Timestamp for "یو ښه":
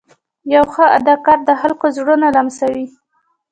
0.53-0.85